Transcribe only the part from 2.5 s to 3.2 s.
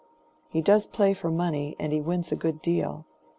deal.